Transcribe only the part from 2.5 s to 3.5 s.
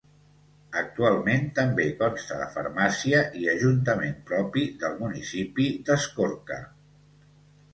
farmàcia i